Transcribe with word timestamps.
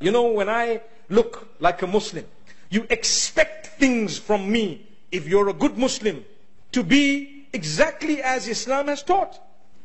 You 0.00 0.12
know, 0.12 0.30
when 0.30 0.48
I 0.48 0.82
look 1.08 1.48
like 1.60 1.82
a 1.82 1.86
Muslim, 1.86 2.24
you 2.70 2.86
expect 2.90 3.66
things 3.78 4.18
from 4.18 4.50
me, 4.50 4.86
if 5.10 5.26
you're 5.26 5.48
a 5.48 5.54
good 5.54 5.78
Muslim, 5.78 6.24
to 6.72 6.82
be 6.82 7.46
exactly 7.52 8.22
as 8.22 8.46
Islam 8.46 8.88
has 8.88 9.02
taught. 9.02 9.40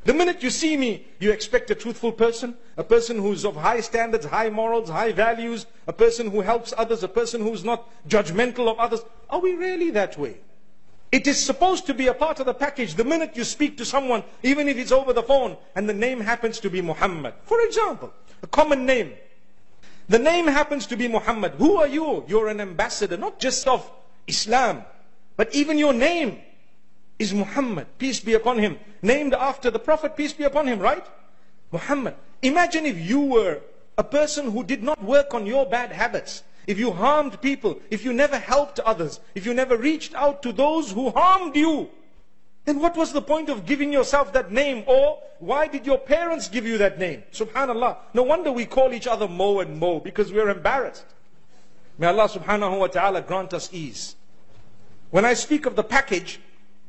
The 0.05 0.13
minute 0.13 0.44
you 0.44 0.49
see 0.49 0.76
me, 0.76 1.07
you 1.20 1.31
expect 1.31 1.71
a 1.71 1.76
truthful 1.76 2.12
person, 2.12 2.57
a 2.76 2.84
person 2.84 3.18
who's 3.18 3.46
of 3.46 3.55
high 3.55 3.79
standards, 3.79 4.26
high 4.26 4.49
morals, 4.49 4.89
high 4.89 5.13
values, 5.13 5.65
a 5.88 5.93
person 5.93 6.30
who 6.30 6.41
helps 6.41 6.73
others, 6.77 7.04
a 7.04 7.07
person 7.07 7.41
who's 7.41 7.64
not 7.64 7.89
judgmental 8.09 8.70
of 8.70 8.77
others. 8.80 9.00
Are 9.30 9.39
we 9.39 9.54
really 9.54 9.91
that 9.91 10.18
way? 10.18 10.39
It 11.14 11.25
is 11.25 11.41
supposed 11.43 11.86
to 11.86 11.93
be 11.93 12.07
a 12.07 12.14
part 12.14 12.41
of 12.41 12.48
the 12.48 12.54
package. 12.54 12.95
The 12.95 13.05
minute 13.05 13.38
you 13.38 13.45
speak 13.45 13.77
to 13.77 13.86
someone, 13.86 14.23
even 14.41 14.68
if 14.68 14.77
it's 14.77 14.91
over 14.91 15.14
the 15.14 15.23
phone, 15.23 15.55
and 15.75 15.88
the 15.88 15.93
name 15.93 16.20
happens 16.20 16.59
to 16.59 16.70
be 16.70 16.82
Muhammad. 16.82 17.36
For 17.43 17.61
example, 17.61 18.11
a 18.41 18.48
common 18.48 18.86
name. 18.86 19.14
The 20.09 20.20
name 20.20 20.47
happens 20.47 20.88
to 20.88 20.97
be 20.97 21.07
Muhammad. 21.07 21.54
Who 21.57 21.77
are 21.77 21.87
you? 21.87 22.25
You're 22.28 22.50
an 22.50 22.59
ambassador, 22.59 23.18
not 23.18 23.39
just 23.39 23.68
of 23.68 23.89
Islam, 24.28 24.83
but 25.37 25.54
even 25.55 25.78
your 25.78 25.93
name 25.93 26.39
is 27.19 27.33
Muhammad, 27.33 27.87
peace 27.97 28.19
be 28.19 28.33
upon 28.33 28.59
him, 28.59 28.78
named 29.01 29.33
after 29.33 29.71
the 29.71 29.79
Prophet, 29.79 30.18
peace 30.18 30.33
be 30.33 30.43
upon 30.43 30.68
him, 30.68 30.79
right? 30.79 31.05
Muhammad. 31.71 32.16
Imagine 32.42 32.86
if 32.86 32.97
you 32.97 33.22
were 33.22 33.61
a 33.97 34.03
person 34.03 34.52
who 34.52 34.64
did 34.64 34.83
not 34.83 35.02
work 35.03 35.33
on 35.33 35.45
your 35.45 35.66
bad 35.66 35.92
habits, 35.92 36.44
if 36.67 36.80
you 36.80 36.92
harmed 36.92 37.42
people, 37.42 37.80
if 37.89 38.03
you 38.03 38.14
never 38.14 38.38
helped 38.38 38.80
others, 38.80 39.20
if 39.36 39.45
you 39.45 39.53
never 39.53 39.78
reached 39.78 40.14
out 40.16 40.44
to 40.44 40.52
those 40.52 40.92
who 40.92 41.09
harmed 41.11 41.56
you, 41.56 41.89
then 42.66 42.80
what 42.80 42.95
was 42.95 43.11
the 43.11 43.22
point 43.22 43.49
of 43.49 43.66
giving 43.66 43.91
yourself 43.91 44.31
that 44.33 44.52
name? 44.52 44.83
Or 44.88 45.19
why 45.39 45.67
did 45.67 45.85
your 45.85 45.97
parents 45.97 46.47
give 46.47 46.66
you 46.66 46.77
that 46.77 46.97
name? 46.97 47.23
Subhanallah. 47.33 47.97
No 48.13 48.23
wonder 48.23 48.52
we 48.52 48.66
call 48.66 48.94
each 48.94 49.08
other 49.08 49.27
Mo 49.27 49.59
and 49.59 49.77
Mo 49.77 49.99
because 49.99 50.31
we're 50.31 50.49
embarrassed. 50.49 51.05
May 51.97 52.08
Allah 52.08 52.30
subhanahu 52.30 52.80
wa 52.80 52.88
ta'ala 52.88 53.22
grant 53.22 53.53
us 53.53 53.69
ease. 53.73 54.16
When 55.11 55.25
I 55.25 55.33
speak 55.33 55.66
of 55.66 55.75
the 55.75 55.83
package, 55.83 56.39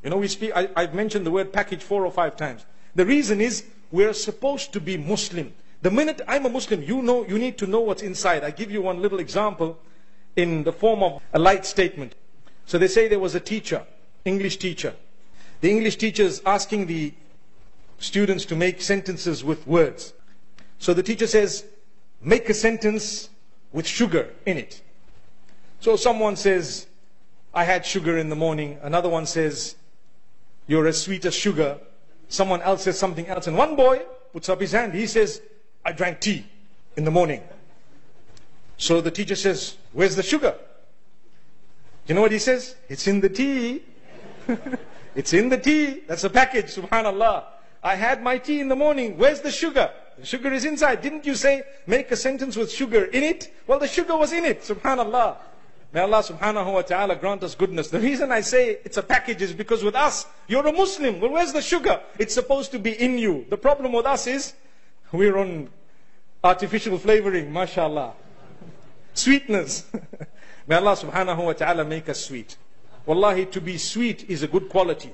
you 0.03 0.11
know, 0.11 0.17
we 0.17 0.29
speak, 0.29 0.53
I, 0.55 0.69
I've 0.77 0.95
mentioned 0.95 1.27
the 1.27 1.31
word 1.31 1.53
package 1.53 1.83
four 1.83 2.07
or 2.07 2.13
five 2.13 2.37
times. 2.37 2.65
The 2.95 3.05
reason 3.05 3.41
is 3.41 3.65
we're 3.91 4.13
supposed 4.13 4.73
to 4.75 4.81
be 4.81 4.97
Muslim. 4.97 5.53
The 5.83 5.91
minute 5.91 6.21
I'm 6.29 6.47
a 6.47 6.49
Muslim, 6.49 6.83
you 6.83 7.03
know, 7.03 7.27
you 7.27 7.39
need 7.39 7.59
to 7.59 7.67
know 7.67 7.81
what's 7.81 8.03
inside. 8.03 8.45
I 8.45 8.51
give 8.51 8.71
you 8.71 8.81
one 8.81 9.03
little 9.03 9.19
example 9.19 9.79
in 10.37 10.63
the 10.63 10.73
form 10.73 11.03
of 11.03 11.21
a 11.33 11.39
light 11.39 11.67
statement. 11.67 12.15
So 12.65 12.79
they 12.79 12.89
say 12.89 13.09
there 13.09 13.19
was 13.19 13.35
a 13.35 13.41
teacher, 13.41 13.85
English 14.25 14.57
teacher. 14.57 14.95
The 15.65 15.71
English 15.71 15.97
teacher 15.97 16.25
is 16.25 16.43
asking 16.45 16.89
the 16.89 17.15
students 17.99 18.45
to 18.45 18.55
make 18.55 18.83
sentences 18.83 19.43
with 19.43 19.67
words. 19.67 20.13
So 20.79 20.93
the 20.93 21.03
teacher 21.03 21.27
says, 21.27 21.65
make 22.21 22.51
a 22.51 22.53
sentence 22.53 23.31
with 23.73 23.87
sugar 23.87 24.29
in 24.45 24.59
it. 24.59 24.83
So 25.81 25.97
someone 25.97 26.37
says, 26.37 26.87
I 27.55 27.65
had 27.65 27.87
sugar 27.87 28.19
in 28.19 28.29
the 28.29 28.37
morning. 28.37 28.79
Another 28.83 29.09
one 29.09 29.25
says, 29.25 29.77
you're 30.67 30.87
as 30.87 31.01
sweet 31.01 31.25
as 31.25 31.35
sugar. 31.35 31.79
Someone 32.29 32.61
else 32.61 32.83
says 32.83 32.99
something 32.99 33.27
else. 33.29 33.47
And 33.47 33.57
one 33.57 33.75
boy 33.75 34.03
puts 34.35 34.51
up 34.51 34.61
his 34.61 34.73
hand. 34.73 34.93
He 34.93 35.07
says, 35.07 35.41
I 35.83 35.93
drank 35.93 36.21
tea 36.21 36.45
in 36.99 37.05
the 37.05 37.11
morning. 37.11 37.43
So 38.77 39.01
the 39.01 39.11
teacher 39.11 39.35
says, 39.35 39.79
Where's 39.95 40.15
the 40.15 40.23
sugar? 40.23 40.57
You 42.07 42.15
know 42.17 42.21
what 42.21 42.33
he 42.33 42.39
says? 42.39 42.77
It's 42.91 43.07
in 43.07 43.23
the 43.23 43.31
tea. 43.31 43.83
it's 45.15 45.33
in 45.33 45.49
the 45.49 45.59
tea. 45.59 46.03
That's 46.07 46.25
a 46.25 46.31
package, 46.31 46.75
subhanallah. 46.75 47.45
I 47.83 47.95
had 47.95 48.23
my 48.23 48.39
tea 48.39 48.61
in 48.61 48.69
the 48.69 48.77
morning. 48.77 49.19
Where's 49.19 49.41
the 49.41 49.51
sugar? 49.51 49.91
The 50.19 50.27
sugar 50.27 50.53
is 50.53 50.65
inside. 50.65 51.03
Didn't 51.03 51.27
you 51.27 51.35
say 51.35 51.65
make 51.87 52.11
a 52.11 52.17
sentence 52.17 52.57
with 52.57 52.71
sugar 52.71 53.05
in 53.05 53.23
it? 53.23 53.53
Well, 53.67 53.79
the 53.79 53.89
sugar 53.89 54.17
was 54.17 54.33
in 54.33 54.45
it, 54.45 54.63
subhanallah. 54.63 55.37
May 55.93 56.01
Allah 56.01 56.23
subhanahu 56.23 56.73
wa 56.73 56.83
ta'ala 56.83 57.15
grant 57.15 57.45
us 57.45 57.55
goodness. 57.55 57.89
The 57.89 58.01
reason 58.01 58.33
I 58.33 58.41
say 58.41 58.79
it's 58.85 58.97
a 58.97 59.03
package 59.03 59.43
is 59.43 59.53
because 59.53 59.85
with 59.85 59.95
us, 59.95 60.27
you're 60.49 60.67
a 60.67 60.73
Muslim. 60.73 61.21
Well, 61.21 61.31
where's 61.31 61.53
the 61.53 61.63
sugar? 61.63 62.01
It's 62.19 62.35
supposed 62.35 62.73
to 62.73 62.81
be 62.81 62.93
in 63.01 63.17
you. 63.17 63.47
The 63.49 63.57
problem 63.57 63.93
with 63.93 64.07
us 64.07 64.27
is, 64.27 64.55
we're 65.13 65.39
on 65.39 65.71
artificial 66.43 66.99
flavoring, 66.99 67.53
mashallah. 67.53 68.15
Sweetness. 69.15 69.87
May 70.67 70.77
Allah 70.77 70.97
subhanahu 70.97 71.45
wa 71.45 71.53
ta'ala 71.53 71.85
make 71.85 72.09
us 72.09 72.25
sweet. 72.25 72.57
Wallahi, 73.07 73.47
to 73.47 73.61
be 73.61 73.79
sweet 73.79 74.29
is 74.29 74.43
a 74.43 74.49
good 74.49 74.69
quality. 74.69 75.13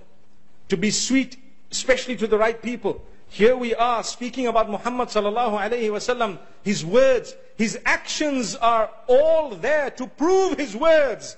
To 0.68 0.76
be 0.76 0.90
sweet, 0.90 1.36
especially 1.70 2.16
to 2.16 2.26
the 2.26 2.38
right 2.38 2.60
people. 2.60 3.02
Here 3.28 3.56
we 3.56 3.74
are 3.74 4.02
speaking 4.02 4.46
about 4.48 4.70
Muhammad 4.70 5.08
sallallahu 5.08 5.58
alayhi 5.58 5.90
wasallam. 5.90 6.38
His 6.62 6.84
words, 6.84 7.34
his 7.56 7.78
actions 7.86 8.56
are 8.56 8.90
all 9.06 9.50
there 9.50 9.90
to 9.90 10.06
prove 10.06 10.58
his 10.58 10.76
words. 10.76 11.36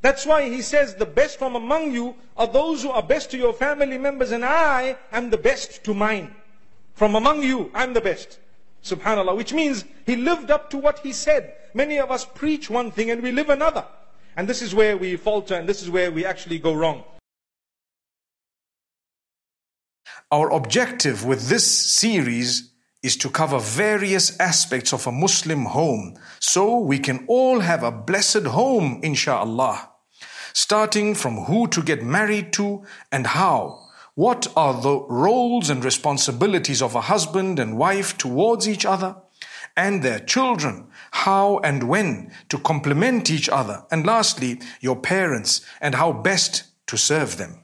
That's 0.00 0.26
why 0.26 0.48
he 0.48 0.62
says, 0.62 0.96
the 0.96 1.06
best 1.06 1.38
from 1.38 1.54
among 1.54 1.92
you 1.92 2.16
are 2.36 2.48
those 2.48 2.82
who 2.82 2.90
are 2.90 3.02
best 3.02 3.30
to 3.30 3.38
your 3.38 3.52
family 3.52 3.98
members 3.98 4.32
and 4.32 4.44
I 4.44 4.96
am 5.12 5.30
the 5.30 5.38
best 5.38 5.84
to 5.84 5.94
mine. 5.94 6.34
From 6.94 7.14
among 7.14 7.44
you, 7.44 7.70
I'm 7.72 7.92
the 7.94 8.00
best. 8.00 8.40
Subhanallah. 8.82 9.36
Which 9.36 9.52
means 9.52 9.84
he 10.04 10.16
lived 10.16 10.50
up 10.50 10.70
to 10.70 10.78
what 10.78 10.98
he 10.98 11.12
said. 11.12 11.54
Many 11.72 11.98
of 11.98 12.10
us 12.10 12.24
preach 12.24 12.68
one 12.68 12.90
thing 12.90 13.10
and 13.10 13.22
we 13.22 13.30
live 13.30 13.48
another. 13.48 13.84
And 14.36 14.48
this 14.48 14.62
is 14.62 14.74
where 14.74 14.96
we 14.96 15.16
falter 15.16 15.54
and 15.54 15.68
this 15.68 15.82
is 15.82 15.90
where 15.90 16.10
we 16.10 16.24
actually 16.24 16.58
go 16.58 16.72
wrong. 16.72 17.04
Our 20.30 20.50
objective 20.50 21.26
with 21.26 21.48
this 21.48 21.66
series 21.66 22.72
is 23.02 23.16
to 23.18 23.28
cover 23.28 23.58
various 23.58 24.38
aspects 24.40 24.92
of 24.94 25.06
a 25.06 25.12
Muslim 25.12 25.66
home 25.66 26.16
so 26.40 26.78
we 26.78 26.98
can 26.98 27.26
all 27.28 27.60
have 27.60 27.82
a 27.82 27.92
blessed 27.92 28.46
home, 28.46 29.00
inshallah. 29.02 29.90
Starting 30.54 31.14
from 31.14 31.44
who 31.44 31.66
to 31.68 31.82
get 31.82 32.02
married 32.02 32.52
to 32.54 32.82
and 33.10 33.26
how. 33.26 33.80
What 34.14 34.46
are 34.56 34.80
the 34.80 35.00
roles 35.08 35.68
and 35.68 35.84
responsibilities 35.84 36.80
of 36.80 36.94
a 36.94 37.00
husband 37.02 37.58
and 37.58 37.76
wife 37.76 38.16
towards 38.16 38.68
each 38.68 38.86
other 38.86 39.16
and 39.76 40.02
their 40.02 40.20
children? 40.20 40.88
How 41.10 41.58
and 41.58 41.84
when 41.84 42.32
to 42.48 42.58
complement 42.58 43.30
each 43.30 43.48
other? 43.48 43.84
And 43.90 44.06
lastly, 44.06 44.60
your 44.80 44.96
parents 44.96 45.60
and 45.80 45.94
how 45.94 46.12
best 46.12 46.64
to 46.86 46.96
serve 46.96 47.36
them. 47.36 47.62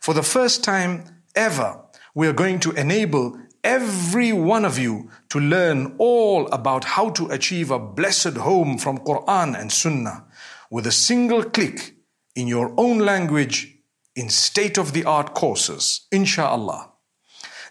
For 0.00 0.14
the 0.14 0.22
first 0.22 0.62
time 0.64 1.04
ever, 1.34 1.80
we 2.14 2.26
are 2.28 2.32
going 2.32 2.60
to 2.60 2.72
enable 2.72 3.38
every 3.64 4.32
one 4.32 4.64
of 4.64 4.78
you 4.78 5.10
to 5.30 5.40
learn 5.40 5.94
all 5.98 6.46
about 6.48 6.84
how 6.84 7.10
to 7.10 7.26
achieve 7.28 7.70
a 7.70 7.78
blessed 7.78 8.36
home 8.36 8.78
from 8.78 8.98
Quran 8.98 9.58
and 9.58 9.72
Sunnah 9.72 10.26
with 10.70 10.86
a 10.86 10.92
single 10.92 11.42
click 11.42 11.96
in 12.36 12.46
your 12.46 12.74
own 12.76 12.98
language 12.98 13.78
in 14.14 14.28
state 14.28 14.78
of 14.78 14.92
the 14.92 15.04
art 15.04 15.34
courses, 15.34 16.06
inshallah. 16.12 16.93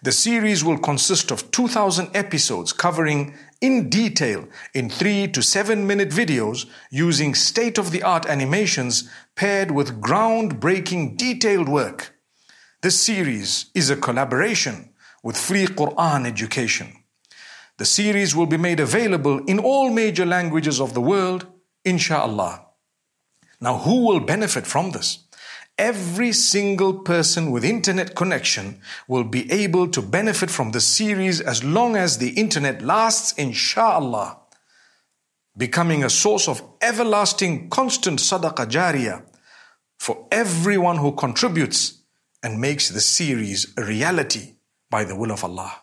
The 0.04 0.12
series 0.12 0.66
will 0.66 0.80
consist 0.80 1.32
of 1.32 1.50
2000 1.52 2.10
episodes 2.14 2.74
covering 2.74 3.36
in 3.62 3.88
detail 3.88 4.46
in 4.74 4.90
3 4.90 5.30
to 5.30 5.42
7 5.42 5.88
minute 5.88 6.10
videos 6.10 6.66
using 6.92 7.34
state 7.34 7.78
of 7.78 7.92
the 7.92 8.04
art 8.04 8.26
animations 8.26 9.10
paired 9.38 9.72
with 9.72 10.02
groundbreaking 10.02 11.16
detailed 11.16 11.70
work. 11.70 12.18
This 12.82 13.00
series 13.00 13.68
is 13.74 13.90
a 13.90 13.96
collaboration 13.96 14.90
with 15.24 15.38
Free 15.38 15.68
Quran 15.68 16.28
Education. 16.28 16.92
The 17.78 17.86
series 17.86 18.36
will 18.36 18.46
be 18.46 18.58
made 18.58 18.82
available 18.82 19.40
in 19.46 19.58
all 19.58 19.90
major 19.90 20.26
languages 20.26 20.82
of 20.82 20.94
the 20.94 21.02
world, 21.02 21.48
inshallah. 21.86 22.66
Now, 23.62 23.78
who 23.78 24.06
will 24.06 24.20
benefit 24.20 24.68
from 24.68 24.92
this? 24.92 25.20
Every 25.78 26.34
single 26.34 26.94
person 27.00 27.50
with 27.50 27.66
internet 27.66 28.16
connection 28.16 28.80
will 29.08 29.24
be 29.24 29.52
able 29.52 29.88
to 29.90 30.02
benefit 30.02 30.52
from 30.52 30.72
the 30.72 30.82
series 30.82 31.42
as 31.42 31.64
long 31.64 31.96
as 31.96 32.18
the 32.18 32.30
internet 32.30 32.82
lasts, 32.82 33.34
inshallah. 33.34 34.38
Becoming 35.58 36.04
a 36.04 36.10
source 36.10 36.48
of 36.48 36.62
everlasting 36.82 37.70
constant 37.70 38.20
sadaqah 38.20 38.70
jariyah 38.70 39.24
for 39.98 40.28
everyone 40.32 40.98
who 40.98 41.12
contributes 41.14 42.02
and 42.44 42.60
makes 42.60 42.90
the 42.90 43.02
series 43.02 43.74
a 43.78 43.84
reality 43.84 44.56
by 44.90 45.04
the 45.04 45.16
will 45.16 45.32
of 45.32 45.44
Allah. 45.44 45.83